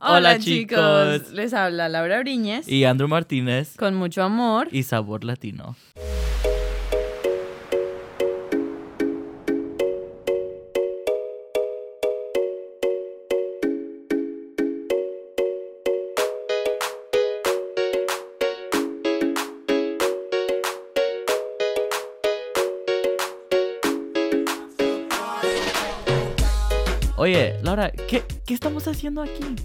[0.00, 1.32] Hola, chicos.
[1.32, 5.76] les habla Laura Briñez y Andrew Martínez con mucho amor y sabor latino.
[27.16, 29.56] Oye, Laura, ¿qué, ¿qué estamos haciendo aquí?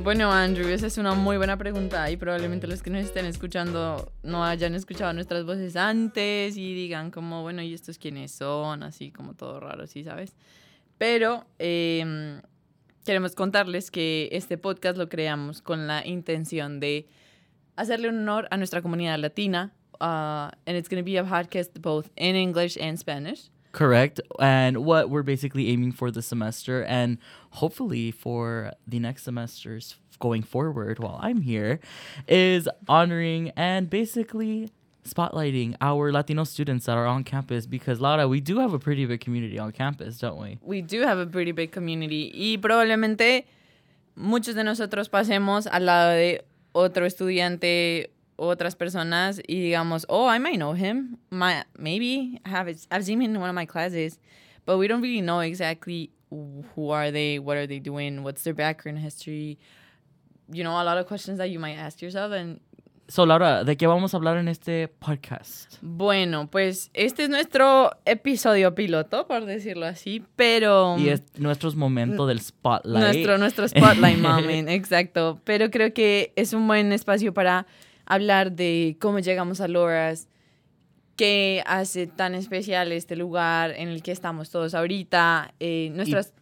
[0.00, 4.12] Bueno, Andrew, esa es una muy buena pregunta y probablemente los que nos estén escuchando
[4.22, 8.82] no hayan escuchado nuestras voces antes y digan como, bueno, ¿y estos quiénes son?
[8.82, 10.34] Así como todo raro, ¿sí sabes?
[10.98, 12.40] Pero em,
[13.04, 17.06] queremos contarles que este podcast lo creamos con la intención de
[17.76, 19.72] hacerle honor a nuestra comunidad latina.
[20.00, 23.50] Uh, and it's going to be a podcast both in English and Spanish.
[23.72, 24.20] Correct.
[24.38, 27.18] And what we're basically aiming for this semester and
[27.50, 31.80] hopefully for the next semesters going forward while I'm here
[32.28, 34.70] is honoring and basically
[35.04, 39.04] spotlighting our Latino students that are on campus because Laura, we do have a pretty
[39.04, 40.58] big community on campus, don't we?
[40.62, 43.46] We do have a pretty big community y probablemente
[44.14, 48.10] muchos de nosotros pasemos al lado de otro estudiante
[48.48, 51.18] otras personas y digamos, oh, I might know him.
[51.30, 54.18] My, maybe have it, I've seen him in one of my classes,
[54.66, 58.54] but we don't really know exactly who are they, what are they doing, what's their
[58.54, 59.58] background history.
[60.50, 62.60] You know, a lot of questions that you might ask yourself and
[63.08, 65.74] So, Laura, ¿de qué vamos a hablar en este podcast?
[65.82, 70.96] Bueno, pues este es nuestro episodio piloto, por decirlo así, pero...
[70.98, 73.04] Y es nuestro momento del spotlight.
[73.04, 75.38] Nuestro, nuestro spotlight moment, exacto.
[75.44, 77.66] Pero creo que es un buen espacio para
[78.12, 80.28] hablar de cómo llegamos a Loras,
[81.16, 86.34] qué hace tan especial este lugar en el que estamos todos ahorita, eh, nuestras...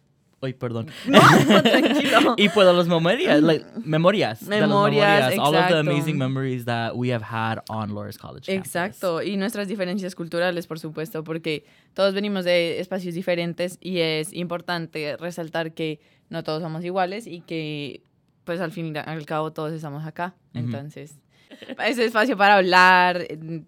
[0.43, 0.87] Ay, perdón.
[1.07, 2.33] No, tranquilo.
[2.37, 4.41] y pues los memorias, like, memorias.
[4.41, 9.21] Memorias, All of the amazing memories that we have had on Loras College Exacto.
[9.21, 15.15] Y nuestras diferencias culturales, por supuesto, porque todos venimos de espacios diferentes y es importante
[15.15, 15.99] resaltar que
[16.29, 18.01] no todos somos iguales y que,
[18.43, 20.33] pues, al fin y al cabo todos estamos acá.
[20.55, 21.20] Entonces
[21.79, 23.27] ese espacio para hablar,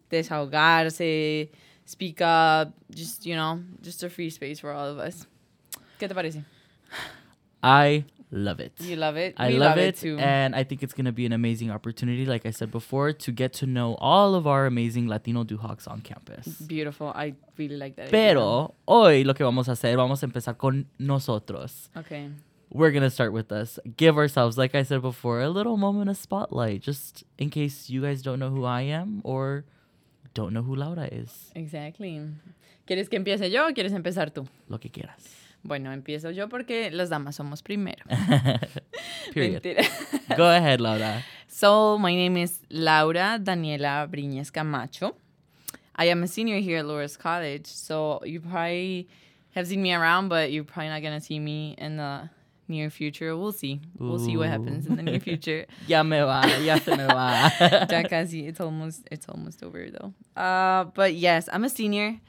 [0.09, 1.49] desahogarse,
[1.85, 5.27] speak up, just, you know, just a free space for all of us.
[5.99, 6.44] ¿Qué te parece?
[7.61, 8.73] I love it.
[8.81, 9.35] You love it?
[9.38, 10.17] I love, love, it, too.
[10.19, 13.31] And I think it's going to be an amazing opportunity, like I said before, to
[13.31, 16.47] get to know all of our amazing Latino Duhawks on campus.
[16.47, 17.07] Beautiful.
[17.15, 18.11] I really like that.
[18.11, 21.89] Pero hoy lo que vamos a hacer, vamos a empezar con nosotros.
[21.95, 22.29] Okay
[22.73, 23.79] we're gonna start with us.
[23.95, 28.01] Give ourselves, like I said before, a little moment of spotlight, just in case you
[28.01, 29.66] guys don't know who I am or
[30.34, 31.51] don't know who Laura is.
[31.56, 32.19] Exactly.
[32.88, 34.47] ¿Quieres que empiece yo o quieres empezar tú?
[34.67, 35.23] Lo que quieras.
[35.63, 38.03] Bueno, empiezo yo porque las damas somos primero.
[39.33, 39.63] Period.
[40.35, 41.23] Go ahead, Laura.
[41.47, 45.16] So, my name is Laura Daniela Briñez Camacho.
[45.95, 49.07] I am a senior here at Loras College, so you probably
[49.51, 52.29] have seen me around, but you're probably not going to see me in the
[52.68, 53.35] near future.
[53.35, 53.81] We'll see.
[53.97, 55.66] We'll see what happens in the near future.
[55.88, 57.51] ya me va, ya se me va.
[57.91, 58.47] ya casi.
[58.47, 60.13] It's almost, it's almost over though.
[60.41, 62.19] Uh, but yes, I'm a senior.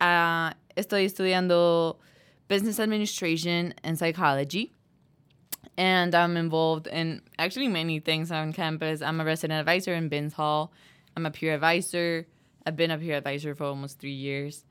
[0.00, 1.96] Uh, estoy estudiando
[2.48, 4.72] business administration and psychology.
[5.76, 9.02] And I'm involved in actually many things on campus.
[9.02, 10.72] I'm a resident advisor in Binz Hall.
[11.16, 12.26] I'm a peer advisor.
[12.64, 14.64] I've been a peer advisor for almost three years.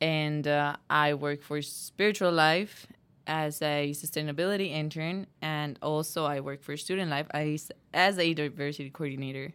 [0.00, 2.86] And uh, I work for Spiritual Life
[3.30, 8.90] as a sustainability intern, and also I work for Student Life as, as a diversity
[8.90, 9.54] coordinator.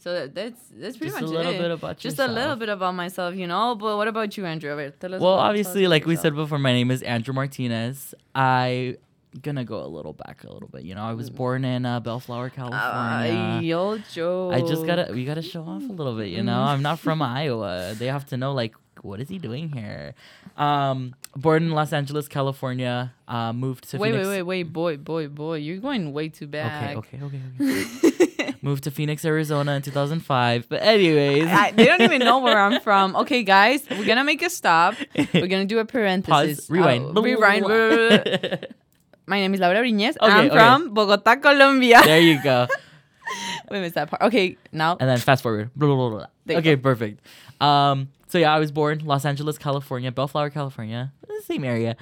[0.00, 1.58] So that's that's pretty just much a little it.
[1.58, 2.30] bit about just yourself.
[2.30, 3.76] a little bit about myself, you know.
[3.76, 4.74] But what about you, Andrew?
[5.00, 8.12] well, obviously, like we said before, my name is Andrew Martinez.
[8.34, 8.96] I
[9.40, 10.82] gonna go a little back a little bit.
[10.82, 11.36] You know, I was mm.
[11.36, 13.56] born in uh, Bellflower, California.
[13.56, 14.50] Uh, yo, Joe.
[14.50, 16.28] I just gotta we gotta show off a little bit.
[16.28, 16.66] You know, mm.
[16.66, 17.94] I'm not from Iowa.
[17.96, 20.14] They have to know like what is he doing here?
[20.56, 23.12] Um, born in Los Angeles, California.
[23.26, 24.28] Uh, moved to wait, Phoenix.
[24.28, 25.56] wait, wait, wait, boy, boy, boy.
[25.56, 26.96] You're going way too back.
[26.96, 28.54] Okay, okay, okay, okay.
[28.62, 30.68] moved to Phoenix, Arizona in 2005.
[30.68, 33.16] But anyways, I, they don't even know where I'm from.
[33.16, 34.94] Okay, guys, we're gonna make a stop.
[35.34, 36.60] We're gonna do a parenthesis.
[36.60, 36.70] Pause.
[36.70, 37.16] Rewind.
[37.18, 38.66] Uh, rewind.
[39.26, 40.16] My name is Laura Briñez.
[40.20, 40.56] Okay, I'm okay.
[40.56, 42.00] from Bogota, Colombia.
[42.04, 42.66] There you go.
[43.70, 44.22] we missed that part.
[44.22, 44.96] Okay, now.
[44.98, 45.70] And then fast forward.
[46.48, 47.20] Okay, perfect.
[47.60, 51.12] Um, so yeah, I was born Los Angeles, California, Bellflower, California,
[51.44, 51.96] same area.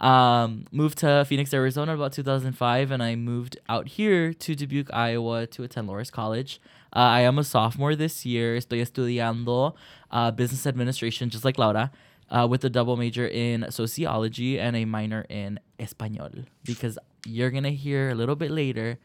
[0.00, 5.46] Um, moved to Phoenix, Arizona about 2005, and I moved out here to Dubuque, Iowa
[5.46, 6.60] to attend Loras College.
[6.94, 8.56] Uh, I am a sophomore this year.
[8.56, 9.74] Estoy estudiando
[10.10, 11.90] uh, business administration, just like Laura,
[12.30, 17.70] uh, with a double major in sociology and a minor in español because you're gonna
[17.70, 18.98] hear a little bit later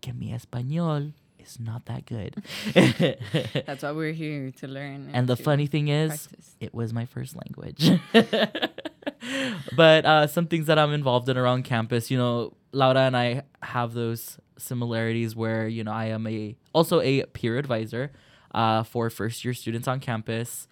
[0.00, 2.42] que mi español is not that good.
[3.66, 5.10] That's why we're here to learn.
[5.12, 6.56] and the funny thing is, practice.
[6.60, 7.90] it was my first language.
[9.76, 13.42] but uh, some things that I'm involved in around campus, you know, Laura and I
[13.62, 18.12] have those similarities where you know I am a also a peer advisor
[18.54, 20.68] uh, for first year students on campus.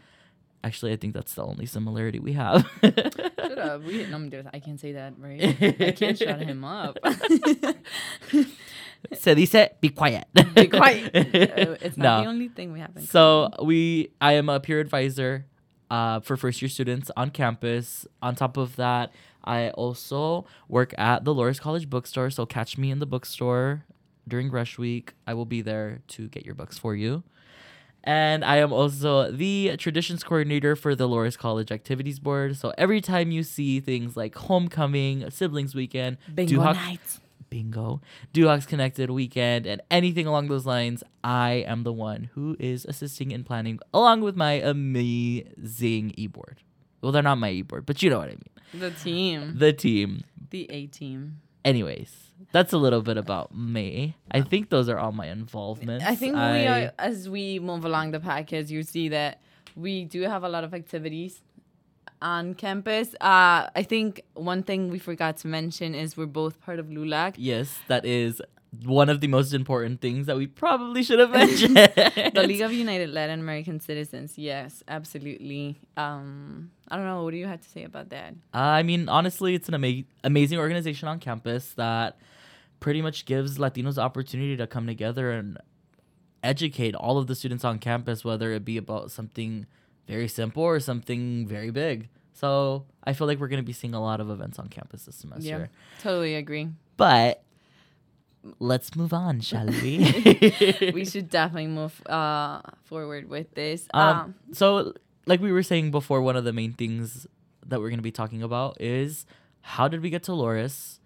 [0.67, 2.67] Actually, I think that's the only similarity we have.
[2.83, 3.85] Shut up.
[3.85, 5.41] We, I'm just- I can't say that, right?
[5.81, 6.99] I can't shut him up.
[9.13, 10.27] Se dice, be quiet.
[10.55, 11.15] Be quiet.
[11.17, 12.23] Uh, it's not No.
[12.25, 12.91] the only thing we have.
[12.97, 15.47] in So we, I am a peer advisor
[15.91, 18.07] uh, for first year students on campus.
[18.23, 19.13] On top of that,
[19.45, 22.31] I also work at the Loras College bookstore.
[22.31, 23.85] So catch me in the bookstore
[24.27, 25.13] during Rush Week.
[25.27, 27.23] I will be there to get your books for you.
[28.07, 32.57] And I am also the traditions coordinator for the Loras College Activities Board.
[32.57, 37.21] So every time you see things like homecoming, siblings weekend, Bingo Duhawk- nights.
[37.51, 38.01] bingo,
[38.33, 43.33] Duhawks Connected weekend, and anything along those lines, I am the one who is assisting
[43.33, 46.61] in planning along with my amazing e-board.
[47.03, 48.51] Well, they're not my e-board, but you know what I mean.
[48.81, 49.55] The team.
[49.59, 50.25] The team.
[50.51, 51.41] The A team.
[51.65, 54.17] Anyways, that's a little bit about me.
[54.31, 56.05] I think those are all my involvements.
[56.05, 59.41] I think we are, as we move along the podcast, you see that
[59.75, 61.43] we do have a lot of activities
[62.23, 63.15] on campus.
[63.21, 67.35] Uh, I think one thing we forgot to mention is we're both part of LULAC.
[67.37, 68.41] Yes, that is
[68.85, 71.77] one of the most important things that we probably should have mentioned.
[72.35, 74.37] The League of United Latin American Citizens.
[74.37, 75.81] Yes, absolutely.
[75.97, 77.23] Um, I don't know.
[77.25, 78.35] What do you have to say about that?
[78.55, 82.19] Uh, I mean, honestly, it's an ama- amazing organization on campus that
[82.81, 85.59] pretty much gives Latinos the opportunity to come together and
[86.43, 89.67] educate all of the students on campus, whether it be about something
[90.07, 92.09] very simple or something very big.
[92.33, 95.07] So I feel like we're going to be seeing a lot of events on campus
[95.07, 95.49] this semester.
[95.49, 96.69] Yeah, totally agree.
[96.97, 97.43] But
[98.59, 99.99] let's move on, shall we?
[100.95, 103.87] we should definitely move uh, forward with this.
[103.95, 104.95] Um, Um, so,
[105.27, 107.27] like we were saying before, one of the main things
[107.67, 109.27] that we're going to be talking about is
[109.61, 110.99] how did we get to Loras?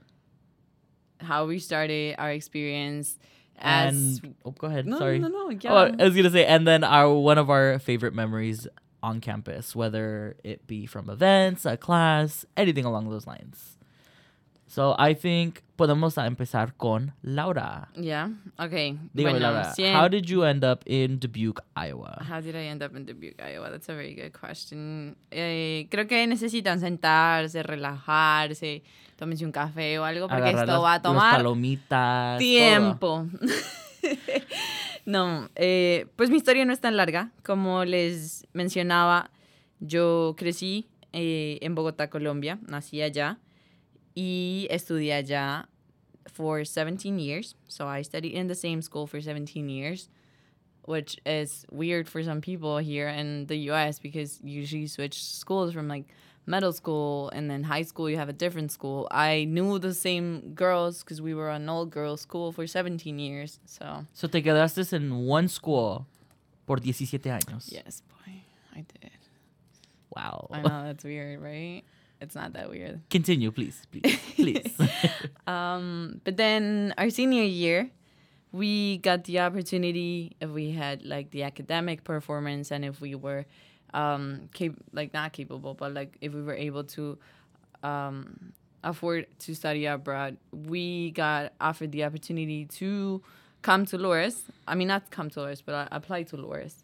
[1.22, 3.18] how we started our experience
[3.58, 4.86] as and oh, go ahead.
[4.86, 5.18] no, Sorry.
[5.18, 5.72] no, no, no, yeah.
[5.72, 8.66] Oh, I was gonna say, and then our one of our favorite memories
[9.02, 13.76] on campus, whether it be from events, a class, anything along those lines.
[14.72, 17.88] So I think podemos empezar con Laura.
[17.96, 18.30] yeah.
[18.56, 18.96] Okay.
[19.12, 22.22] Dígame, Bueno, Laura, cien- how did you end up in Dubuque, Iowa?
[22.22, 23.68] How did I end up in Dubuque, Iowa?
[23.68, 25.16] That's a very good question.
[25.32, 28.84] Eh, creo que necesitan sentarse, relajarse,
[29.18, 33.26] tómense un café o algo porque Agarrar esto las- va a tomar palomitas, tiempo.
[35.04, 37.32] no, eh, pues mi historia no es tan larga.
[37.44, 39.30] Como les mencionaba,
[39.80, 43.38] yo crecí eh, en Bogotá, Colombia, nací allá
[44.16, 45.66] y estudié allá
[46.28, 47.54] for 17 years.
[47.68, 50.08] So I studied in the same school for 17 years,
[50.84, 55.72] which is weird for some people here in the US because usually you switch schools
[55.72, 56.04] from like
[56.46, 59.06] middle school and then high school you have a different school.
[59.10, 63.58] I knew the same girls because we were an all girls school for 17 years.
[63.66, 66.06] So, So te quedaste en one school
[66.66, 67.70] por 17 años.
[67.72, 68.42] yes, boy,
[68.74, 69.10] I did.
[70.14, 70.48] Wow.
[70.50, 71.82] I know that's weird, right?
[72.20, 73.00] It's not that weird.
[73.10, 74.78] Continue, please, please, please.
[75.46, 77.90] Um, but then our senior year,
[78.52, 83.46] we got the opportunity if we had like the academic performance and if we were
[83.94, 87.18] um cap- like not capable but like if we were able to
[87.82, 88.52] um
[88.84, 93.20] afford to study abroad we got offered the opportunity to
[93.62, 96.82] come to Loras I mean not come to Loras but I apply to Loras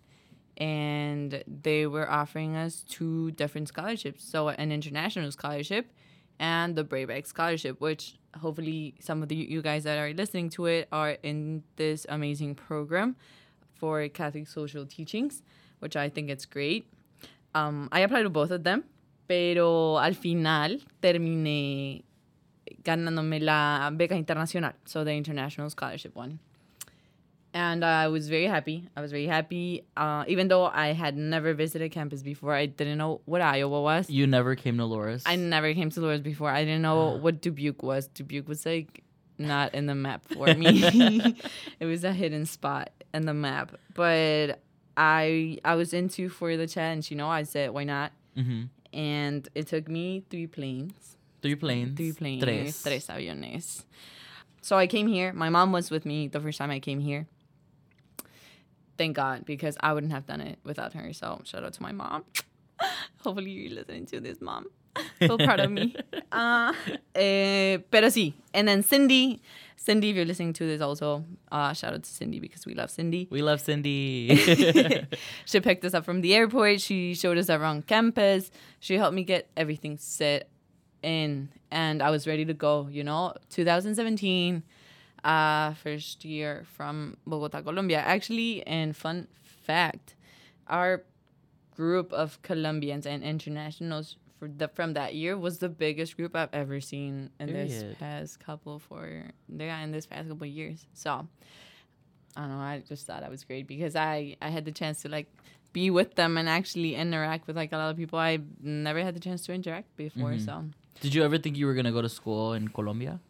[0.57, 5.93] and they were offering us two different scholarships so an international scholarship
[6.39, 10.67] and the Brayback Scholarship, which hopefully some of the, you guys that are listening to
[10.67, 13.17] it are in this amazing program
[13.75, 15.43] for Catholic social teachings,
[15.79, 16.93] which I think it's great.
[17.55, 18.85] Um, I applied to both of them,
[19.27, 22.05] pero al final terminé
[22.83, 26.39] ganándome la beca internacional, so the international scholarship one.
[27.57, 28.87] And I was very happy.
[28.95, 29.87] I was very happy.
[29.97, 34.11] Uh, even though I had never visited campus before, I didn't know what Iowa was.
[34.11, 35.23] you never came to Loras.
[35.25, 36.51] I never came to Loras before.
[36.51, 38.09] I didn't know what Dubuque was.
[38.09, 39.03] Dubuque was like
[39.39, 40.83] not in the map for me.
[41.81, 43.73] it was a hidden spot in the map.
[43.95, 44.61] But
[44.99, 47.29] I I was into for the challenge, you know.
[47.29, 48.13] I said, why not?
[48.35, 51.17] hmm And it took me three planes.
[51.41, 51.97] Three planes.
[51.97, 52.43] Three planes.
[52.43, 52.83] Tres.
[52.83, 53.85] Tres aviones.
[54.61, 55.33] So I came here.
[55.33, 57.27] My mom was with me the first time I came here.
[58.99, 61.13] Thank God, because I wouldn't have done it without her.
[61.13, 62.25] So shout out to my mom.
[63.19, 64.67] Hopefully you're listening to this, mom.
[65.27, 65.95] so proud of me.
[66.33, 66.73] Uh,
[67.15, 68.35] eh, pero sí.
[68.53, 69.41] And then Cindy.
[69.77, 72.91] Cindy, if you're listening to this also, uh, shout out to Cindy because we love
[72.91, 73.27] Cindy.
[73.31, 74.37] We love Cindy.
[75.47, 76.81] she picked us up from the airport.
[76.81, 78.51] She showed us around campus.
[78.81, 80.51] She helped me get everything set
[81.03, 81.49] in.
[81.71, 83.35] And I was ready to go, you know?
[83.51, 84.63] 2017,
[85.27, 87.99] uh, first year from Bogota, Colombia.
[87.99, 90.15] Actually, and fun fact,
[90.69, 91.03] our
[91.75, 96.53] group of Colombians and internationals for the, from that year was the biggest group I've
[96.53, 100.87] ever seen in this past couple for yeah in this past couple years.
[100.95, 101.27] So
[102.37, 102.59] I don't know.
[102.59, 105.27] I just thought that was great because I I had the chance to like
[105.73, 109.15] be with them and actually interact with like a lot of people I never had
[109.15, 110.33] the chance to interact before.
[110.33, 110.45] Mhm.
[110.45, 110.65] So
[111.01, 113.21] Did you ever think you were gonna go to school in Colombia?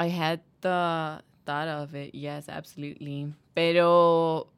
[0.00, 3.34] I had the thought of it, yes, absolutely.
[3.54, 4.52] Pero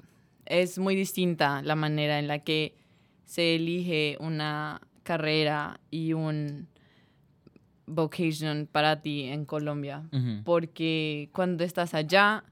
[0.45, 2.75] es muy distinta la manera en la que
[3.25, 6.69] se elige una carrera y un
[7.87, 10.03] vocation para ti en Colombia.
[10.45, 12.45] Porque cuando estás allá,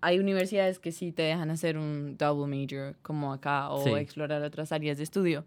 [0.00, 3.90] hay universidades que sí te dejan hacer un double major, como acá, o Sí.
[3.94, 5.44] explorar otras áreas de estudio.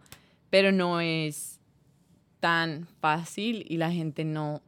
[0.49, 1.59] Pero no es
[2.39, 4.61] tan fácil y la gente no,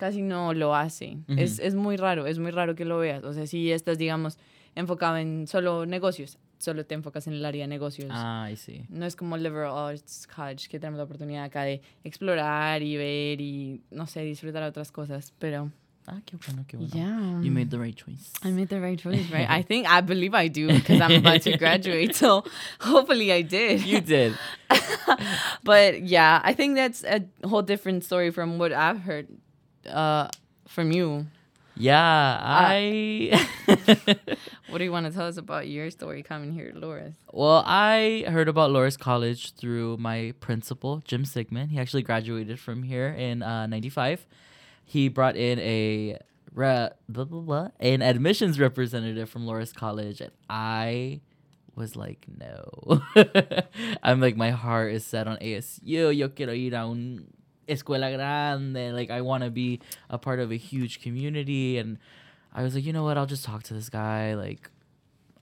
[0.00, 1.18] casi no lo hace.
[1.28, 1.62] es, Ujú.
[1.68, 3.22] es muy raro, es muy raro que lo veas.
[3.22, 4.38] O sea, si estás, digamos,
[4.74, 8.08] enfocado en solo negocios, solo te enfocas en el área de negocios.
[8.10, 8.84] Ah, I see.
[8.88, 13.40] No es como Liberal Arts College, que tenemos la oportunidad acá de explorar y ver
[13.40, 15.32] y, no sé, disfrutar otras cosas.
[15.38, 15.70] Pero,
[16.06, 16.92] Ah, qué bueno, qué bueno.
[16.92, 17.40] yeah.
[17.42, 18.32] You made the right choice.
[18.42, 19.48] I made the right choice, right?
[19.48, 22.14] I think, I believe I do, because I'm about to graduate.
[22.16, 22.42] So,
[22.80, 23.82] hopefully I did.
[23.86, 24.34] you did.
[25.62, 29.28] but, yeah, I think that's a whole different story from what I've heard
[29.88, 30.28] uh,
[30.68, 31.26] from you.
[31.76, 31.96] Yeah,
[32.42, 32.68] Ah.
[32.70, 33.46] I.
[34.68, 37.14] What do you want to tell us about your story coming here, Loras?
[37.32, 41.70] well, I heard about Loras College through my principal, Jim Sigmund.
[41.70, 44.26] He actually graduated from here in uh, '95.
[44.84, 46.18] He brought in a
[46.54, 51.20] re- blah, blah, blah, an admissions representative from Loras College, and I
[51.74, 53.00] was like, no.
[54.02, 56.14] I'm like, my heart is set on ASU.
[56.14, 57.26] Yo quiero ir a un
[57.70, 58.92] escuela grande.
[58.94, 61.78] Like, I want to be a part of a huge community.
[61.78, 61.98] And
[62.54, 63.16] I was like, you know what?
[63.16, 64.34] I'll just talk to this guy.
[64.34, 64.70] Like,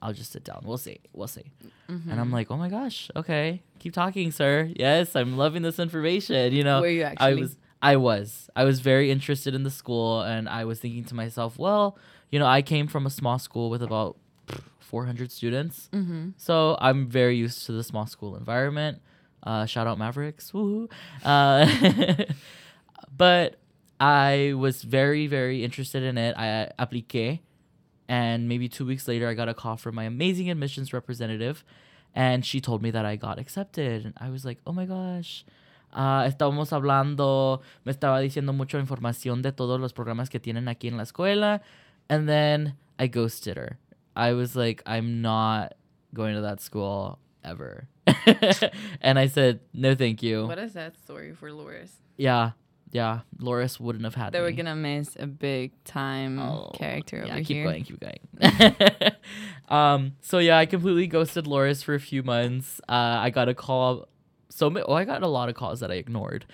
[0.00, 0.60] I'll just sit down.
[0.64, 1.00] We'll see.
[1.12, 1.50] We'll see.
[1.90, 2.10] Mm-hmm.
[2.10, 4.70] And I'm like, oh my gosh, okay, keep talking, sir.
[4.76, 6.52] Yes, I'm loving this information.
[6.52, 7.26] You know, Were you actually?
[7.26, 11.04] I was, I was, I was very interested in the school, and I was thinking
[11.06, 11.96] to myself, well,
[12.30, 14.16] you know, I came from a small school with about
[14.80, 16.30] 400 students, Mm-hmm.
[16.36, 19.00] so I'm very used to the small school environment.
[19.42, 20.90] Uh, shout out Mavericks, woohoo!
[21.24, 22.24] Uh,
[23.16, 23.56] but
[24.00, 26.36] I was very, very interested in it.
[26.36, 27.40] I appliqué,
[28.08, 31.64] and maybe two weeks later, I got a call from my amazing admissions representative,
[32.14, 34.04] and she told me that I got accepted.
[34.04, 35.44] And I was like, oh my gosh.
[35.92, 40.86] Ah, estábamos hablando, me estaba diciendo mucha información de todos los programas que tienen aquí
[40.88, 41.60] en la escuela,
[42.10, 43.78] and then I ghosted her.
[44.14, 45.74] I was like, I'm not
[46.12, 47.18] going to that school
[47.48, 47.88] ever.
[49.00, 50.46] and I said, no, thank you.
[50.46, 51.90] What is that story for Loras?
[52.16, 52.52] Yeah,
[52.90, 53.20] yeah.
[53.40, 54.32] Loras wouldn't have had that.
[54.32, 54.54] They were me.
[54.56, 57.64] gonna miss a big time Oh, character yeah, over keep here.
[57.64, 58.74] going, keep going.
[59.68, 62.80] um, so yeah, I completely ghosted Loras for a few months.
[62.88, 64.08] Uh, I got a call.
[64.50, 66.46] So oh, I got a lot of calls that I ignored,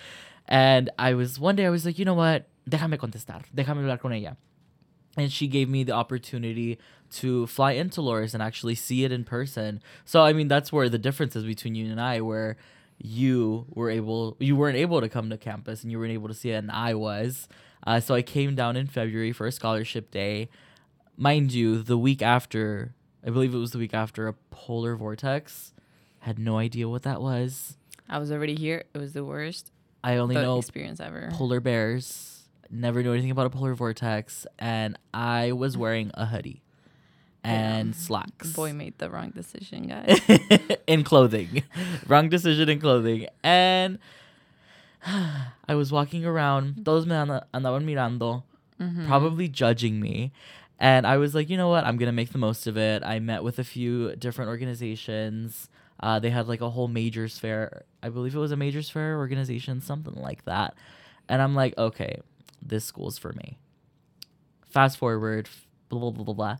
[0.47, 2.47] and I was one day I was like, you know what?
[2.69, 3.43] Déjame contestar.
[3.55, 4.37] Déjame hablar con ella.
[5.17, 6.77] And she gave me the opportunity
[7.11, 9.81] to fly into Loras and actually see it in person.
[10.03, 12.57] So I mean, that's where the difference is between you and I, where
[12.97, 16.33] you were able, you weren't able to come to campus and you weren't able to
[16.33, 17.47] see it, and I was.
[17.85, 20.49] Uh, so I came down in February for a scholarship day.
[21.17, 22.93] Mind you, the week after,
[23.25, 25.73] I believe it was the week after a polar vortex.
[26.19, 27.77] Had no idea what that was.
[28.09, 28.85] I was already here.
[28.93, 29.71] It was the worst
[30.03, 31.29] I only know experience ever.
[31.31, 32.34] polar bears.
[32.69, 36.61] Never knew anything about a polar vortex, and I was wearing a hoodie
[37.43, 37.95] and Yeah.
[37.95, 38.51] slacks.
[38.53, 40.19] Boy made the wrong decision, guys.
[40.87, 41.63] in clothing.
[42.07, 43.27] Wrong decision in clothing.
[43.43, 43.99] And
[45.05, 46.83] I was walking around.
[46.85, 48.43] Todos me anda- andaban mirando,
[48.81, 49.07] Mhm.
[49.07, 50.31] probably judging me.
[50.79, 51.85] And I was like, you know what?
[51.85, 53.03] I'm going to make the most of it.
[53.03, 55.69] I met with a few different organizations.
[56.01, 57.83] Uh, they had like a whole majors fair.
[58.03, 60.73] I believe it was a majors fair organization, something like that.
[61.29, 62.19] And I'm like, okay,
[62.65, 63.57] this school's for me.
[64.67, 65.47] Fast forward,
[65.89, 66.57] blah, blah, blah, blah, blah.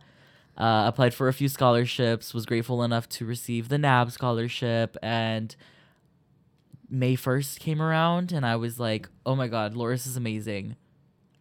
[0.57, 5.55] Uh, applied for a few scholarships, was grateful enough to receive the NAB scholarship, and
[6.89, 10.77] May 1st came around, and I was like, oh my God, Loras is amazing.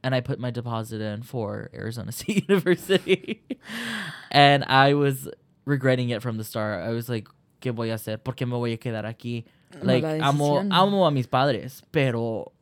[0.02, 3.42] And I put my deposit in for Arizona State University.
[4.30, 5.28] and I was
[5.64, 6.83] regretting it from the start.
[6.83, 7.28] I was like,
[7.61, 8.18] ¿qué voy a hacer?
[8.23, 9.44] ¿Por qué me voy a quedar aquí?
[9.80, 12.52] Like, amo, amo a mis padres, pero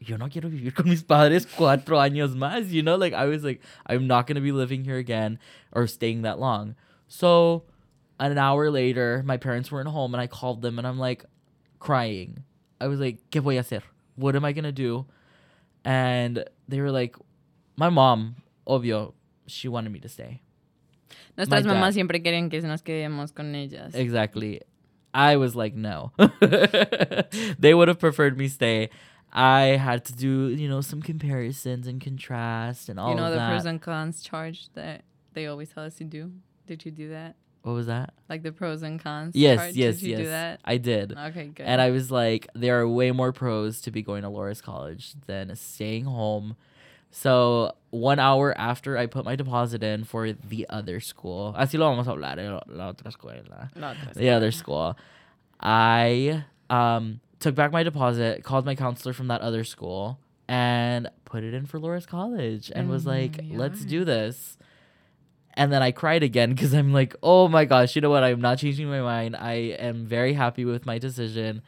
[0.00, 2.96] yo no quiero vivir con mis padres cuatro años más, you know?
[2.96, 5.38] Like, I was like, I'm not going to be living here again
[5.72, 6.74] or staying that long.
[7.06, 7.64] So,
[8.18, 11.24] an hour later, my parents weren't home and I called them and I'm like
[11.78, 12.44] crying.
[12.80, 13.82] I was like, ¿Qué voy a hacer?
[14.16, 15.06] What am I going to do?
[15.84, 17.16] And they were like,
[17.76, 19.14] my mom, obvio,
[19.46, 20.42] she wanted me to stay.
[21.36, 23.94] Nuestras mamás siempre querían que nos quedemos con ellas.
[23.94, 24.60] Exactly.
[25.12, 26.12] I was like, no.
[27.58, 28.90] they would have preferred me stay.
[29.32, 33.36] I had to do, you know, some comparisons and contrast and all you know the
[33.36, 33.48] that.
[33.50, 35.02] pros and cons charge that
[35.34, 36.32] they always tell us to do?
[36.66, 37.36] Did you do that?
[37.62, 38.14] what was that?
[38.28, 39.74] Like the pros and cons Yes, chart?
[39.74, 40.18] yes, Did you yes.
[40.20, 40.60] do that?
[40.64, 41.12] I did.
[41.16, 41.64] Okay, good.
[41.64, 45.12] And I was like, there are way more pros to be going to Loras College
[45.26, 46.56] than staying home.
[47.10, 51.90] So one hour after I put my deposit in for the other school, así lo
[51.90, 53.68] vamos a hablar, eh, la otra escuela.
[53.76, 54.96] La otra the other school.
[55.60, 61.42] I um took back my deposit, called my counselor from that other school, and put
[61.42, 64.58] it in for Loras College and was Oh like, my let's do this.
[65.54, 68.22] And then I cried again because I'm like, oh my gosh, you know what?
[68.22, 69.36] I'm not changing my mind.
[69.36, 71.62] I am very happy with my decision.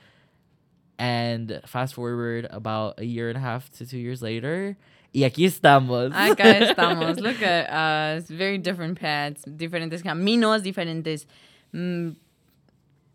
[0.98, 4.76] And fast forward about a year and a half to two years later,
[5.12, 6.12] y aquí estamos.
[6.12, 7.20] Acá estamos.
[7.20, 8.28] Look at us.
[8.28, 11.26] Very different paths, diferentes caminos, diferentes
[11.74, 12.14] mm,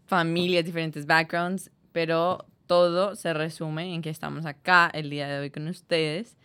[0.08, 5.50] familias, diferentes backgrounds, pero todo se resume en que estamos acá el día de hoy
[5.52, 6.38] con ustedes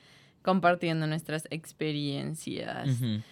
[0.42, 2.88] compartiendo nuestras experiencias.
[2.88, 3.22] Ujú.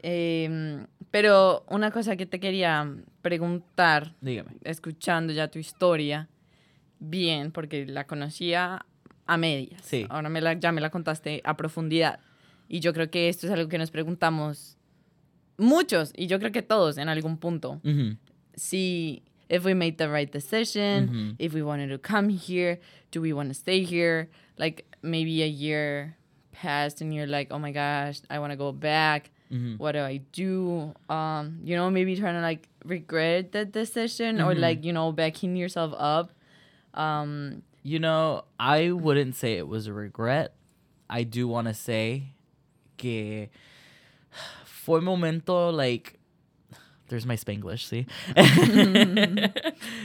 [0.00, 2.88] Em, pero una cosa que te quería
[3.22, 4.50] preguntar, Dígame.
[4.64, 6.28] escuchando ya tu historia,
[6.98, 8.84] bien, porque la conocía
[9.26, 9.80] a medias.
[9.84, 10.06] Sí.
[10.08, 12.20] Ahora me la, ya me la contaste a profundidad.
[12.68, 14.76] Y yo creo que esto es algo que nos preguntamos
[15.56, 17.80] muchos, y yo creo que todos en algún punto.
[18.54, 21.36] Si, if we made the right decision, Mhm.
[21.38, 22.78] if we wanted to come here,
[23.10, 24.28] do we want to stay here?
[24.58, 26.16] Like maybe a year
[26.52, 29.30] passed and you're like, oh my gosh, I want to go back.
[29.52, 29.78] Mhm.
[29.78, 30.94] What do I do?
[31.08, 34.60] Um, you know, maybe trying to like regret the decision or Mhm.
[34.60, 36.32] like, you know, backing yourself up.
[36.94, 40.54] Um, You know, I wouldn't say it was a regret.
[41.08, 42.34] I do want to say
[42.96, 43.46] que
[44.64, 46.15] fue momento like
[47.08, 48.06] there's my Spanglish, see?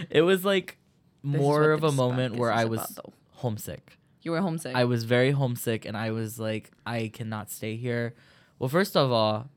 [0.09, 0.77] it was like
[1.23, 3.13] more of a moment where I was though.
[3.31, 3.97] homesick.
[4.21, 4.75] You were homesick.
[4.75, 8.13] I was very homesick and I was like I cannot stay here.
[8.59, 9.49] Well, first of all,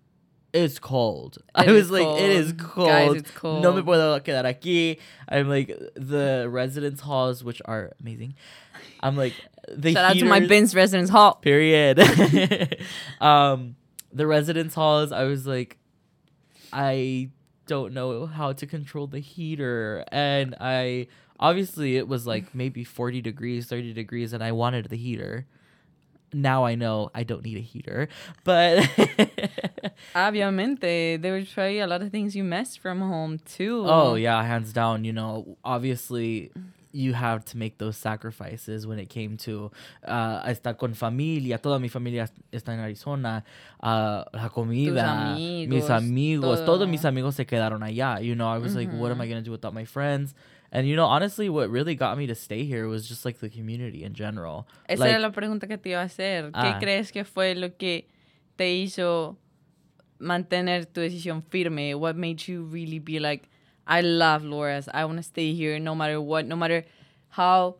[0.52, 1.38] it's cold.
[1.54, 2.70] I It was is like it is cold.
[2.70, 2.88] cold.
[2.88, 3.62] Guys, it's cold.
[3.62, 4.98] No me puedo quedar aquí.
[5.28, 8.34] I'm like the residence halls which are amazing.
[9.00, 9.34] I'm like
[9.68, 11.34] the Shout out to my heaters- Ben's Residence Hall.
[11.34, 11.98] period.
[13.20, 13.76] um
[14.12, 15.76] the residence halls I was like
[16.74, 17.30] I
[17.66, 21.06] don't know how to control the heater and I
[21.40, 25.46] obviously it was like maybe 40 degrees 30 degrees and I wanted the heater
[26.32, 28.08] now I know I don't need a heater
[28.44, 28.82] but
[30.14, 33.84] Obviamente, there was probably a lot of things you missed from home too.
[33.86, 36.50] oh yeah hands down you know obviously
[36.94, 39.70] you have to make those sacrifices when it came to
[40.06, 41.58] uh, estar con familia.
[41.58, 43.44] Toda mi familia está en Arizona.
[43.80, 46.78] Uh, la comida, mis amigos, amigos, todo.
[46.78, 48.22] todos mis amigos se quedaron allá.
[48.22, 50.34] You know, I was like, what am I going to do without my friends?
[50.70, 53.48] And you know, honestly, what really got me to stay here was just like the
[53.48, 54.66] community in general.
[54.88, 56.50] Esa like, era la pregunta que te iba a hacer.
[56.54, 56.62] Ah.
[56.62, 58.08] ¿Qué crees que fue lo que
[58.56, 59.36] te hizo
[60.20, 61.94] mantener tu decisión firme?
[61.94, 63.48] What made you really be like,
[63.86, 64.88] I love Loras.
[64.92, 66.84] I want to stay here no matter what, no matter
[67.28, 67.76] how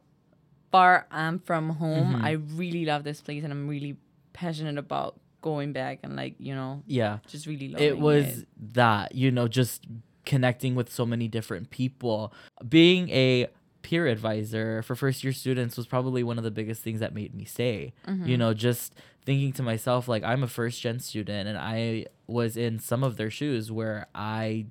[0.71, 2.15] far I'm from home.
[2.17, 2.25] Mhm.
[2.25, 3.97] I really love this place and I'm really
[4.33, 7.19] passionate about going back and like, you know, yeah.
[7.29, 9.87] just really loving it was that you know just
[10.25, 12.33] connecting with so many different people
[12.69, 13.47] being a
[13.83, 17.35] peer advisor for first year students was probably one of the biggest things that made
[17.35, 17.93] me stay
[18.25, 18.95] you know just
[19.27, 23.19] thinking to myself like i'm a first gen student and i was in some of
[23.19, 24.65] their shoes where i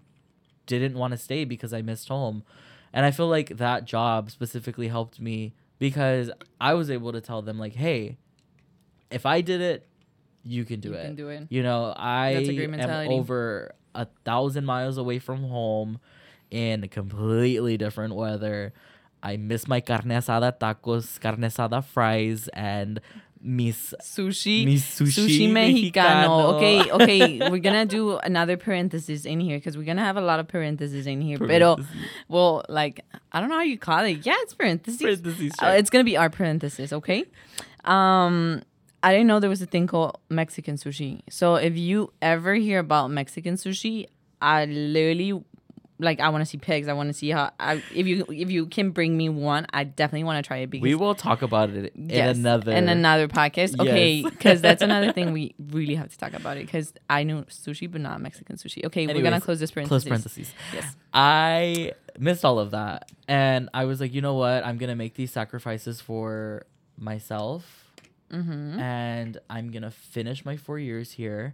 [0.65, 2.43] didn't want to stay because i missed home
[2.93, 7.41] and i feel like that job specifically helped me because i was able to tell
[7.41, 8.17] them like hey
[9.11, 9.87] if i did it
[10.43, 11.47] you can do You it can do it.
[11.49, 12.33] you know, I
[12.83, 15.99] am over a thousand miles away from home
[16.51, 18.73] in completely different weather.
[19.21, 22.99] I miss my carne asada tacos, carne asada fries, and
[23.45, 24.65] mis Sushi.
[24.65, 25.91] Miss sushi, Sushi mexicano.
[25.91, 26.53] mexicano.
[26.55, 27.49] Okay, okay.
[27.49, 31.05] We're gonna do another parenthesis in here because we're gonna have a lot of parentheses
[31.07, 31.37] in here.
[31.37, 32.01] Pero, Parentheses.
[32.29, 34.25] well, like I don't know how you call it.
[34.25, 35.01] Yeah, it's parentheses.
[35.01, 36.93] Parentheses, Uh, it's gonna be our parenthesis.
[36.93, 37.25] Okay.
[37.83, 38.61] Um,
[39.03, 41.21] I didn't know there was a thing called Mexican sushi.
[41.29, 44.05] So if you ever hear about Mexican sushi,
[44.41, 45.43] I literally
[45.99, 46.87] like I want to see pigs.
[46.87, 47.51] I want to see how.
[47.59, 50.69] I, if you if you can bring me one, I definitely want to try it.
[50.69, 53.79] Because we will talk about it in yes, another in another podcast.
[53.79, 56.65] Okay, because that's another thing we really have to talk about it.
[56.65, 58.85] Because I know sushi, but not Mexican sushi.
[58.85, 60.03] Okay, we're gonna close this parenthesis.
[60.03, 60.53] close parentheses.
[60.73, 60.95] Yes.
[61.13, 64.65] I missed all of that, and I was like, you know what?
[64.65, 66.65] I'm gonna make these sacrifices for
[66.97, 67.79] myself,
[68.31, 68.79] Mm-hmm.
[68.79, 71.53] and I'm gonna finish my four years here,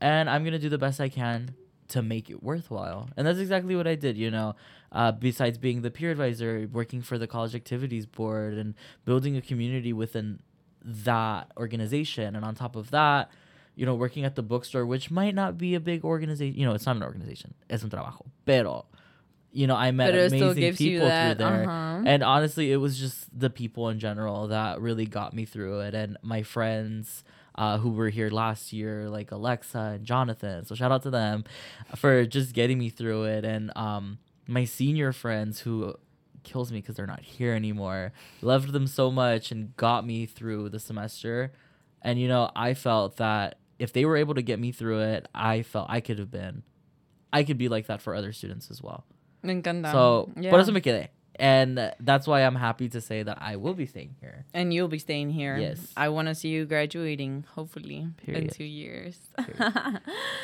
[0.00, 1.56] and I'm gonna do the best I can
[1.88, 3.10] to make it worthwhile.
[3.16, 4.16] And that's exactly what I did.
[4.16, 4.56] You know,
[4.92, 9.40] uh, besides being the peer advisor, working for the college activities board, and building a
[9.40, 10.40] community within
[10.82, 13.30] that organization, and on top of that.
[13.76, 16.56] You know, working at the bookstore, which might not be a big organization.
[16.56, 17.54] You know, it's not an organization.
[17.68, 18.24] Es un trabajo.
[18.46, 18.86] Pero,
[19.50, 21.68] you know, I met But amazing still gives you people through there.
[21.68, 22.02] Uh-huh.
[22.06, 25.92] And honestly, it was just the people in general that really got me through it.
[25.92, 30.64] And my friends uh, who were here last year, like Alexa and Jonathan.
[30.64, 31.44] So shout out to them
[31.96, 33.44] for just getting me through it.
[33.44, 35.94] And um, my senior friends who
[36.42, 38.12] kills me because they're not here anymore.
[38.42, 41.52] Loved them so much and got me through the semester.
[42.02, 45.28] And you know, I felt that if they were able to get me through it,
[45.34, 46.62] I felt I could have been,
[47.32, 49.04] I could be like that for other students as well.
[49.42, 49.90] Me encanta.
[49.90, 50.50] So, yeah.
[50.50, 51.08] por eso me quedé.
[51.36, 54.44] And that's why I'm happy to say that I will be staying here.
[54.54, 55.56] and you'll be staying here.
[55.56, 55.78] Yes.
[55.96, 59.18] I want to see you graduating, hopefully, in two years.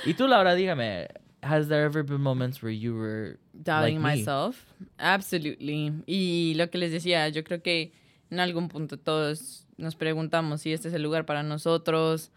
[0.06, 1.06] Y tú, Laura, dígame,
[1.42, 4.64] has there ever been moments where you were Doubting like myself.
[4.98, 5.92] Absolutely.
[6.06, 7.92] Y lo que les decía, yo creo que
[8.30, 12.30] en algún punto todos nos preguntamos si este es el lugar para nosotros.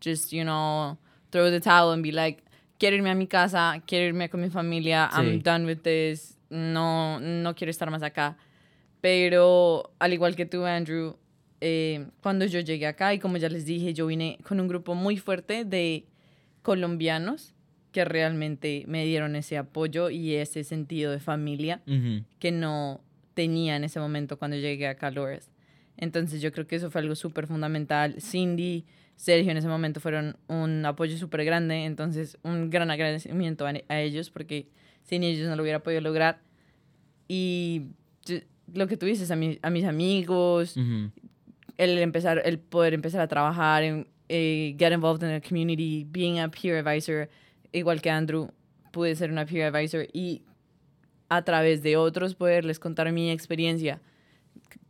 [0.00, 0.98] Just, you know,
[1.30, 2.42] throw the towel and be like,
[2.78, 7.20] quiero irme a mi casa, quiero irme con mi familia, I'm done with this, no,
[7.20, 8.36] no quiero estar más acá.
[9.00, 11.16] Pero, al igual que tú, Andrew,
[11.60, 14.94] eh, cuando yo llegué acá, y como ya les dije, yo vine con un grupo
[14.94, 16.06] muy fuerte de
[16.62, 17.54] colombianos
[17.92, 21.82] que realmente me dieron ese apoyo y ese sentido de familia
[22.38, 23.00] que no
[23.34, 25.50] tenía en ese momento cuando llegué a Calores.
[25.96, 28.16] Entonces yo creo que eso fue algo súper fundamental.
[28.20, 28.86] Cindy,
[29.16, 34.00] Sergio en ese momento fueron un apoyo súper grande, entonces un gran agradecimiento a, a
[34.00, 34.68] ellos porque
[35.04, 36.40] sin ellos no lo hubiera podido lograr.
[37.28, 37.82] Y
[38.24, 38.38] yo-
[38.74, 41.12] lo que tú dices, a, mi- a mis amigos, Mhm.
[41.78, 46.38] el empezar, el poder empezar a trabajar, en, eh, get involved in the community, being
[46.38, 47.28] a peer advisor,
[47.72, 48.48] igual que Andrew,
[48.92, 50.42] pude ser una peer advisor y
[51.28, 54.00] a través de otros poderles contar mi experiencia,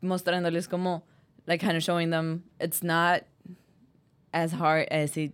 [0.01, 1.05] mostrándoles como,
[1.47, 3.23] like kind of showing them it's not
[4.33, 5.33] as hard as it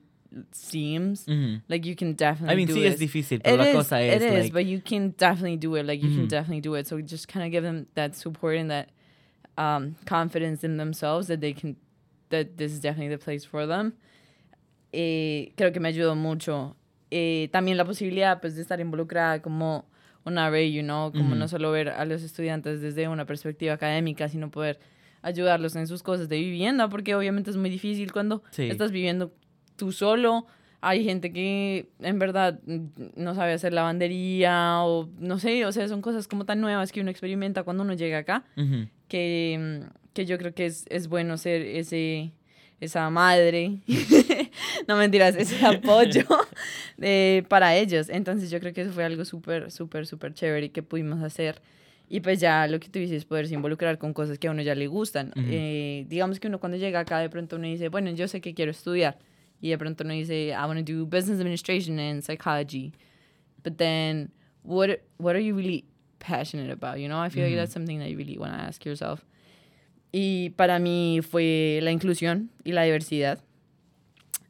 [0.53, 1.27] seems.
[1.69, 2.93] Like you can definitely I mean, do sí it.
[2.95, 5.57] es difícil, pero It la is, cosa it es, is, like, but you can definitely
[5.57, 5.85] do it.
[5.87, 6.87] Like you can definitely do it.
[6.87, 8.89] So just kind of give them that support and that
[9.59, 11.77] um, confidence in themselves that they can,
[12.31, 13.95] that this is definitely the place for them.
[14.93, 16.77] Eh, creo que me ayudó mucho.
[17.11, 19.85] Eh, también la posibilidad, pues, de estar involucrada como
[20.25, 24.29] una ray, you know, como no solo ver a los estudiantes desde una perspectiva académica,
[24.29, 24.81] sino poder
[25.23, 28.69] ayudarlos en sus cosas de vivienda, porque obviamente es muy difícil cuando Sí.
[28.69, 29.33] estás viviendo
[29.77, 30.47] tú solo.
[30.81, 32.61] Hay gente que en verdad
[33.17, 37.01] no sabe hacer lavandería o no sé, o sea, son cosas como tan nuevas que
[37.01, 38.45] uno experimenta cuando uno llega acá,
[39.09, 42.31] que, que yo creo que es, es bueno ser ese,
[42.81, 43.79] esa madre,
[44.87, 46.27] no mentiras, ese apoyo
[47.01, 48.09] eh, para ellos.
[48.09, 51.61] Entonces yo creo que eso fue algo súper, súper, súper chévere que pudimos hacer.
[52.09, 54.77] Y pues ya lo que tú dices, poderse involucrar con cosas que a uno ya
[54.77, 55.33] le gustan.
[55.37, 58.55] Eh, digamos que uno cuando llega acá de pronto uno dice, bueno, yo sé que
[58.55, 59.19] quiero estudiar.
[59.63, 62.93] Y de pronto uno dice, I want to do business administration and psychology.
[63.63, 64.31] But then,
[64.63, 65.85] what what are you really
[66.19, 66.99] passionate about?
[67.01, 67.57] You know, I feel like Ujú.
[67.59, 69.25] that's something that you really want to ask yourself.
[70.13, 73.41] Y para mí fue la inclusión y la diversidad.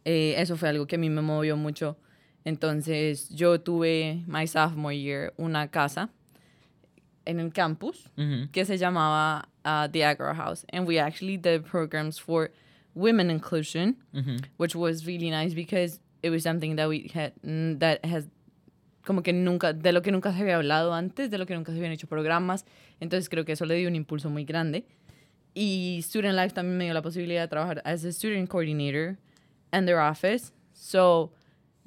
[0.04, 1.96] Eh, eso fue algo que a mí me movió mucho.
[2.44, 6.10] Entonces, yo tuve, my sophomore year, una casa
[7.24, 8.50] en el campus Mhm.
[8.52, 10.64] que se llamaba uh, The Agro House.
[10.72, 12.50] And we actually did programs for
[12.96, 14.40] women inclusion, Mhm.
[14.56, 18.26] which was really nice because it was something that we had, mm, that has,
[19.04, 21.70] como que nunca, de lo que nunca se había hablado antes, de lo que nunca
[21.72, 22.64] se habían hecho programas.
[23.00, 24.84] Entonces creo que eso le dio un impulso muy grande.
[25.54, 29.16] Y Student Life también me dio la posibilidad de trabajar as a student coordinator
[29.72, 30.52] in their office.
[30.74, 31.32] So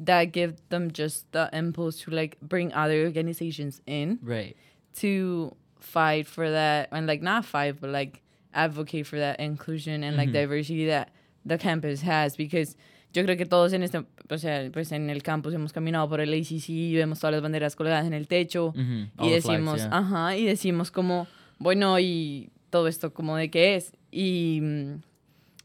[0.03, 4.55] that gave them just the impulse to like bring other organizations in Right.
[5.01, 8.21] to fight for that and like not fight but like
[8.53, 11.09] advocate for that inclusion and like diversity that
[11.45, 12.75] the campus has because
[13.13, 16.21] yo creo que todos en este o sea pues en el campus hemos caminado por
[16.21, 19.97] el ACC y vemos todas las banderas colgadas en el techo y flags, decimos yeah.
[19.97, 25.01] ajá y decimos como bueno y todo esto como de qué es y mm,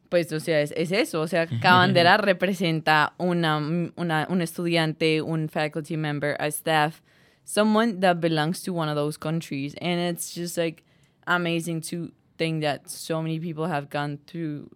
[0.08, 3.58] pues o sea es, es eso o sea cada bandera representa una,
[3.96, 7.02] una un estudiante un faculty member a staff
[7.44, 9.74] someone that belongs to one of those countries.
[9.80, 10.82] And it's just like
[11.26, 14.70] amazing to think that so many people have gone through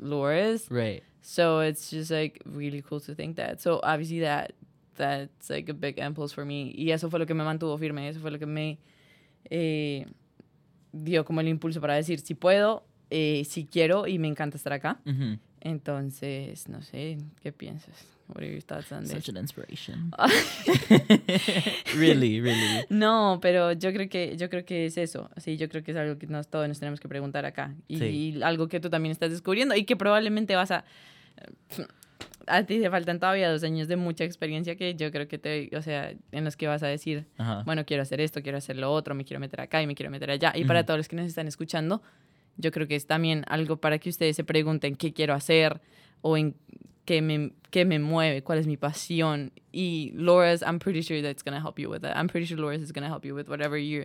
[0.00, 0.70] Loras.
[0.70, 1.02] Right.
[1.20, 3.60] So it's just like really cool to think that.
[3.60, 4.52] So obviously that
[4.96, 6.74] that's like a big impulse for me.
[6.76, 8.08] Y eso fue lo que me mantuvo firme.
[8.08, 8.78] Eso fue lo que me
[9.50, 10.06] eh,
[10.92, 14.72] dio como el impulso para decir si puedo, eh, si quiero y me encanta estar
[14.72, 15.00] acá.
[15.60, 18.06] Entonces, no sé, ¿qué piensas?
[18.28, 19.12] What are your thoughts on this?
[19.12, 20.10] Such an inspiration.
[21.96, 22.84] really, really.
[22.90, 25.30] No, pero yo creo que yo creo que es eso.
[25.38, 27.98] Sí, yo creo que es algo que nos, todos nos tenemos que preguntar acá y,
[27.98, 28.04] Sí.
[28.36, 30.84] y algo que tú también estás descubriendo y que probablemente vas a
[32.46, 35.70] a ti te faltan todavía dos años de mucha experiencia que yo creo que te,
[35.76, 37.26] o sea, en los que vas a decir,
[37.66, 40.10] bueno, quiero hacer esto, quiero hacer lo otro, me quiero meter acá y me quiero
[40.10, 40.52] meter allá.
[40.56, 40.86] Y para Ujú.
[40.86, 42.02] todos los que nos están escuchando,
[42.58, 45.80] yo creo que es también algo para que ustedes se pregunten qué quiero hacer
[46.20, 46.54] o en
[47.04, 49.52] qué me, qué me mueve, cuál es mi pasión.
[49.72, 52.16] Y Loras, I'm pretty sure that's going to help you with that.
[52.16, 54.04] I'm pretty sure Loras is going to help you with whatever your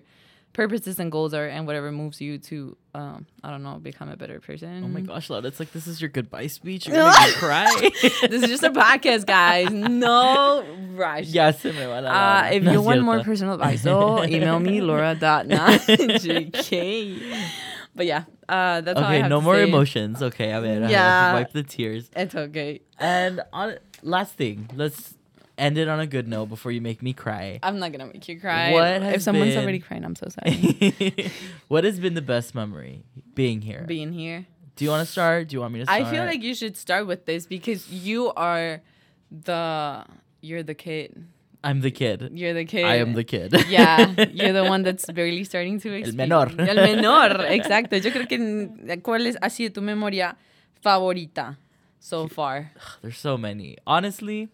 [0.54, 4.16] purposes and goals are and whatever moves you to, um, I don't know, become a
[4.16, 4.84] better person.
[4.84, 6.86] Oh my gosh, Laura, it's like this is your goodbye speech.
[6.88, 7.72] You're gonna make cry.
[8.30, 9.72] this is just a podcast, guys.
[9.72, 10.64] No
[10.96, 11.26] rush.
[11.34, 14.60] ya se me va la Uh, if No you want more personal advice, though, email
[14.60, 17.73] me laura.not.jk.
[17.96, 19.64] But yeah, uh, that's all I Okay, no more say.
[19.64, 20.22] emotions.
[20.22, 21.34] Okay, a ver, Yeah.
[21.34, 22.10] wipe the tears.
[22.16, 22.82] It's okay.
[23.00, 25.14] And on last thing, let's
[25.60, 27.60] end it on a good note before you make me cry.
[27.62, 28.72] I'm not gonna make you cry.
[28.72, 31.32] What if someone's been- already crying, I'm so sorry.
[31.68, 33.04] what has been the best memory
[33.36, 33.84] being here?
[33.88, 35.50] Being here, Do you want to start?
[35.50, 36.02] Do you want me to start?
[36.02, 38.82] I feel like you should start with this because you are
[39.30, 40.04] the
[40.42, 41.28] you're the kid.
[41.64, 42.30] I'm the kid.
[42.34, 42.84] You're the kid.
[42.86, 43.54] I am the kid.
[43.70, 46.16] Yeah, you're the one that's barely starting to experience.
[46.16, 46.50] menor.
[46.60, 47.96] El menor, exacto.
[48.04, 50.36] Yo creo que ¿cuál es ha sido tu memoria
[50.84, 51.58] favorita
[52.00, 52.72] so far?
[53.02, 53.78] There's so many.
[53.88, 54.50] Honestly,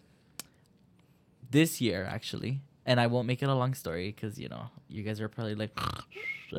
[1.50, 5.02] this year actually, and I won't make it a long story because you know you
[5.02, 5.72] guys are probably like.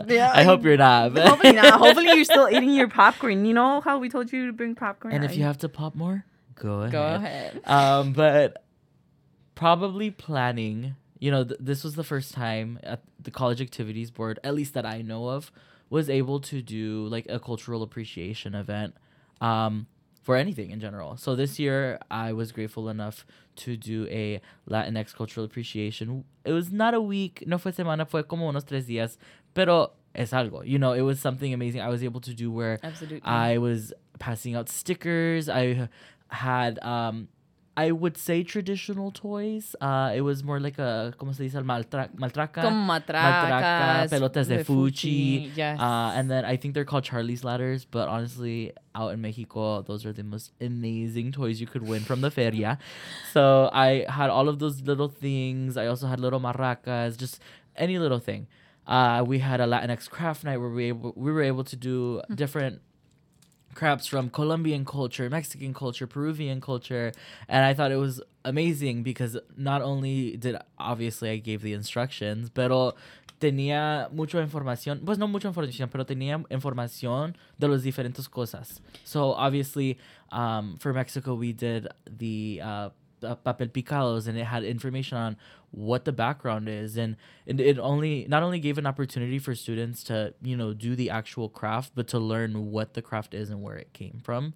[0.08, 1.14] Yeah, I hope you're not.
[1.14, 1.80] but- Hopefully not.
[1.80, 3.46] Hopefully you're still eating your popcorn.
[3.46, 5.14] You know how we told you to bring popcorn.
[5.14, 6.24] and if you have to pop more,
[6.56, 6.92] go ahead.
[6.92, 7.62] go ahead.
[7.66, 8.64] Um, but
[9.62, 10.96] probably planning.
[11.20, 14.74] You know, th- this was the first time at the college activities board, at least
[14.74, 15.52] that I know of,
[15.88, 18.96] was able to do like a cultural appreciation event.
[19.40, 19.86] Um,
[20.24, 21.18] for anything in general.
[21.18, 23.26] So this year, I was grateful enough
[23.58, 26.24] to do a Latinx cultural appreciation.
[26.46, 29.18] It was not a week, no fue semana, fue como unos tres días,
[29.56, 30.64] pero es algo.
[30.64, 33.24] You know, it was something amazing I was able to do where Absolutely.
[33.24, 35.50] I was passing out stickers.
[35.50, 35.90] I
[36.30, 37.28] had, um,
[37.82, 39.76] I would say traditional toys.
[39.82, 41.56] Uh, it was more like a, ¿cómo se dice?
[41.64, 42.62] Maltra- maltraca.
[42.62, 45.50] Como matracas, pelotas de fuchi.
[45.56, 45.80] Yes.
[45.80, 50.06] Uh, and then I think they're called Charlie's ladders, but honestly, out in Mexico, those
[50.06, 52.78] are the most amazing toys you could win from the feria.
[53.34, 55.78] So I had all of those little things.
[55.78, 57.40] I also had little maracas, just
[57.76, 58.48] any little thing.
[58.86, 62.22] Uh, we had a Latinx craft night where we able, we were able to do
[62.36, 62.82] different
[63.74, 67.12] crafts from Colombian culture, Mexican culture, Peruvian culture,
[67.48, 72.50] and I thought it was amazing because not only did obviously I gave the instructions,
[72.50, 72.94] pero
[73.40, 78.82] tenía mucha información, pues no mucha información, pero tenía información de los diferentes cosas.
[79.04, 79.98] So obviously,
[80.32, 82.90] um, for Mexico we did the uh,
[83.24, 85.38] uh, papel picados and it had information on
[85.72, 86.98] what the background is.
[86.98, 87.16] And,
[87.48, 91.10] and it only not only gave an opportunity for students to you know do the
[91.10, 94.54] actual craft but to learn what the craft is and where it came from.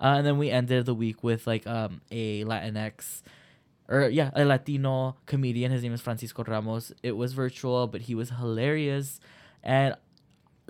[0.00, 3.22] Uh, and then we ended the week with like um a latinx
[3.88, 5.72] or yeah a latino comedian.
[5.72, 6.92] His name is francisco ramos.
[7.02, 9.20] It was virtual but he was hilarious.
[9.62, 9.96] And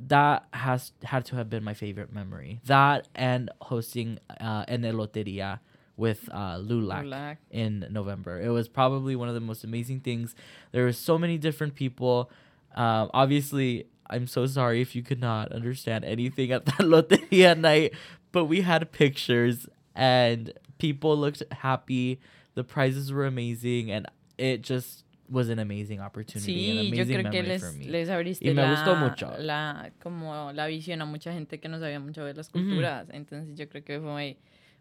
[0.01, 2.61] that has had to have been my favorite memory.
[2.67, 5.61] That and hosting uh an eloteria
[5.97, 7.37] with uh LULAC LULAC.
[7.51, 8.41] in November.
[8.41, 10.35] It was probably one of the most amazing things.
[10.73, 12.31] There were so many different people.
[12.75, 17.95] Um, obviously, I'm so sorry if you could not understand anything at that loteria night,
[18.33, 22.21] but we had pictures and people looked happy.
[22.55, 24.07] The prizes were amazing, and
[24.39, 28.45] it just was an amazing opportunity, an Sí, yo amazing creo que les, les abriste
[28.45, 29.33] Y me la, gustó mucho.
[29.39, 33.09] la, como la visión a mucha gente que no sabía mucho de las culturas.
[33.11, 34.37] Entonces yo creo que fue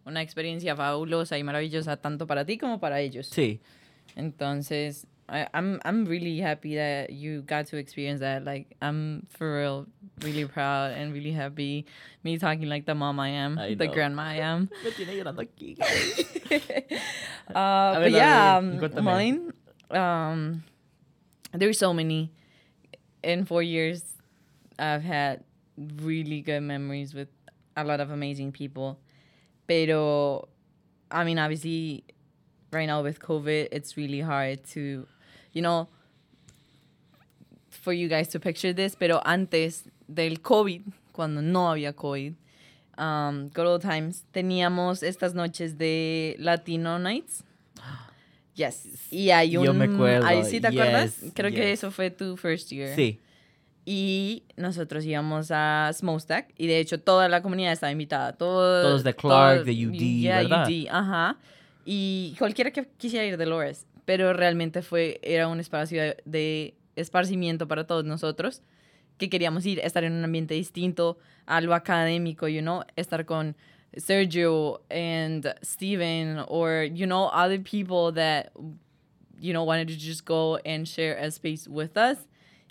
[0.06, 3.28] una experiencia fabulosa y maravillosa tanto para ti como para ellos.
[3.28, 3.62] Sí,
[4.16, 8.44] Entonces, I, I'm I'm really happy that you got to experience that.
[8.44, 9.88] Like, I'm for real,
[10.22, 11.86] really proud and really happy.
[12.24, 13.94] Me talking like the mom I am, I the know.
[13.94, 14.70] grandma I am.
[14.84, 15.78] me tiene llorando aquí.
[17.56, 19.54] uh, ver, but yeah, um, mine.
[19.90, 20.64] Um,
[21.54, 22.32] there's so many.
[23.24, 24.04] In four years,
[24.78, 25.44] I've had
[25.78, 27.30] really good memories with
[27.78, 29.00] a lot of amazing people.
[29.68, 30.48] Pero,
[31.12, 32.04] I mean, obviously,
[32.72, 35.08] right now with COVID, it's really hard to,
[35.54, 35.88] you know,
[37.70, 42.34] for you guys to picture this, pero antes del COVID, cuando no había COVID,
[42.98, 47.44] um, good old times, teníamos estas noches de Latino Nights.
[48.56, 48.86] Yes.
[49.12, 49.66] Y hay un...
[49.66, 51.20] Yo me acuerdo, ahí ¿Sí te acuerdas?
[51.22, 52.96] yes, Creo que eso fue tu first year.
[52.96, 53.20] Sí.
[53.86, 58.34] Y nosotros íbamos a Smokestack y de hecho toda la comunidad estaba invitada.
[58.34, 60.68] Todo, Todos de Clark, todo- de UD, yeah, ¿verdad?
[60.68, 61.38] UD, ajá.
[61.86, 66.76] Y cualquiera que quisiera ir de Lores, pero realmente fue, era un espacio de, de
[66.96, 68.62] esparcimiento para todos nosotros
[69.18, 73.56] que queríamos ir, estar en un ambiente distinto a lo académico, you know, estar con
[73.98, 78.52] Sergio and Steven or, you know, other people that,
[79.40, 82.18] you know, wanted to just go and share a space with us.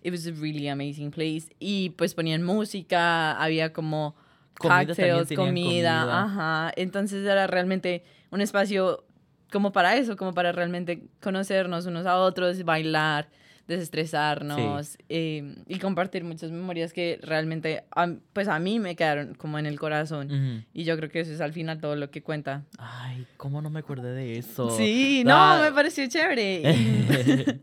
[0.03, 1.49] It was a really amazing place.
[1.59, 4.15] Y pues ponían música, había como
[4.59, 6.23] Comida comida, comida.
[6.23, 6.73] ajá.
[6.77, 9.05] Entonces era realmente un espacio
[9.51, 13.29] como para eso, como para realmente conocernos unos a otros, bailar,
[13.69, 19.59] desestresarnos eh, y compartir muchas memorias que realmente, a- pues a mí me quedaron como
[19.59, 20.27] en el corazón.
[20.31, 20.65] Ujú.
[20.75, 22.65] Y yo creo que eso es al final todo lo que cuenta.
[22.79, 24.71] Ay, ¿cómo no me acordé de eso?
[24.77, 25.59] Sí, Ah.
[25.59, 26.63] no, me pareció chévere.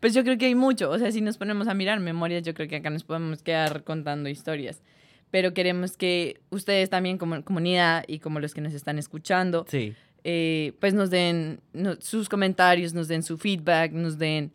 [0.00, 2.52] Pues yo creo que hay mucho, o sea, si nos ponemos a mirar memorias, yo
[2.52, 4.82] creo que acá nos podemos quedar contando historias.
[5.30, 9.94] Pero queremos que ustedes también como comunidad y como los que nos están escuchando, Sí.
[10.22, 14.52] eh, pues nos den no- sus comentarios, nos den su feedback, nos den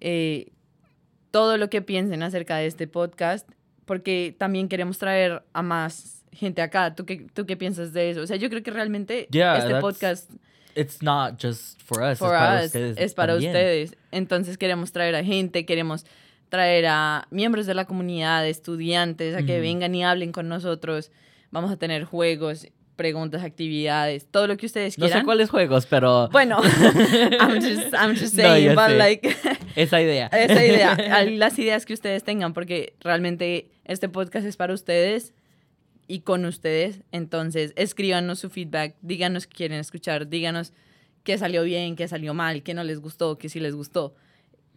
[0.00, 0.52] eh,
[1.30, 3.48] todo lo que piensen acerca de este podcast,
[3.84, 6.94] porque también queremos traer a más gente acá.
[6.94, 8.20] ¿Tú qué, tú qué piensas de eso?
[8.22, 10.30] O sea, yo creo que realmente Yeah, este podcast
[10.76, 12.18] It's not just for us.
[12.18, 12.96] for es para us, ustedes.
[12.98, 13.50] es para también.
[13.50, 13.96] ustedes.
[14.12, 16.06] Entonces queremos traer a gente, queremos
[16.48, 19.62] traer a miembros de la comunidad, estudiantes, a que Ujú.
[19.62, 21.10] vengan y hablen con nosotros.
[21.50, 25.22] Vamos a tener juegos, preguntas, actividades, todo lo que ustedes No quieran.
[25.22, 26.58] sé cuáles juegos, pero Bueno,
[27.40, 28.96] I'm just, I'm just No, saying, ya but sé.
[28.98, 29.36] like,
[29.76, 30.26] esa idea.
[30.28, 35.34] esa idea, las ideas que ustedes tengan, porque realmente este podcast es para ustedes
[36.06, 37.00] y con ustedes.
[37.12, 40.72] Entonces, escríbanos su feedback, díganos qué quieren escuchar, díganos
[41.24, 44.14] qué salió bien, qué salió mal, qué no les gustó, qué sí les gustó.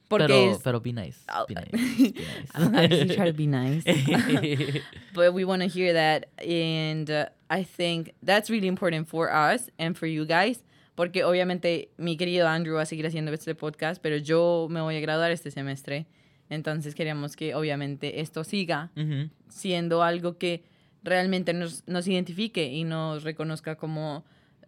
[0.07, 1.19] Porque pero, es, pero be nice.
[1.47, 2.13] Be nice.
[2.59, 3.15] Be nice.
[3.15, 3.83] try to be nice.
[5.15, 9.69] but we want to hear that and uh, i think that's really important for us
[9.79, 10.61] and for you guys
[10.95, 14.95] porque obviamente mi querido Andrew va a seguir haciendo este podcast pero yo me voy
[14.95, 16.05] a graduar este semestre
[16.49, 19.29] entonces queremos que obviamente esto siga Ujú.
[19.49, 20.63] siendo algo que
[21.03, 24.23] realmente nos, nos identifique y nos reconozca como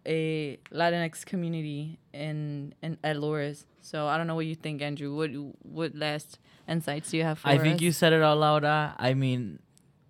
[0.06, 3.66] a Latinx community in, in at Lourdes.
[3.80, 5.14] So I don't know what you think, Andrew.
[5.14, 5.30] What
[5.64, 7.82] what last insights do you have for I think us?
[7.82, 8.94] you said it all, Laura.
[8.98, 9.60] I mean,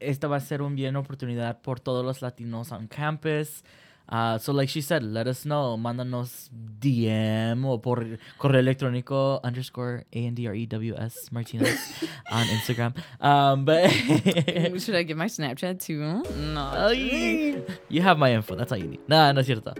[0.01, 3.63] esta va a ser un bien oportunidad por todos los latinos on campus.
[4.09, 5.77] Uh, so, like she said, let us know.
[5.77, 8.05] Mándanos DM o por
[8.39, 11.93] correo electrónico underscore A N D R E W S Martinez
[12.31, 12.95] on Instagram.
[13.21, 13.91] Um, but
[14.81, 16.23] Should I give my Snapchat too?
[16.53, 16.91] No.
[16.91, 18.55] You have my info.
[18.55, 19.09] That's all you need.
[19.09, 19.75] Nah, no es cierto.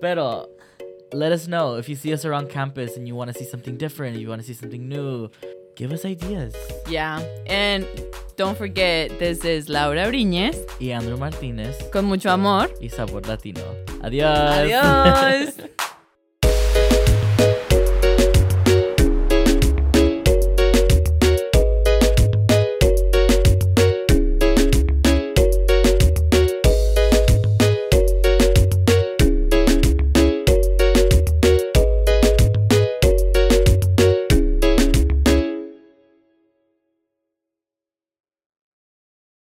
[0.00, 0.48] Pero
[1.12, 3.76] let us know if you see us around campus and you want to see something
[3.76, 5.28] different, you want to see something new.
[5.74, 6.54] Give us ideas.
[6.88, 7.20] Yeah.
[7.46, 7.86] And
[8.36, 10.56] don't forget, this is Laura Briñez.
[10.78, 12.70] Y Andrew Martínez Con mucho amor.
[12.80, 13.62] y Sabor Latino.
[14.02, 14.38] Adiós.
[14.38, 15.54] Adiós.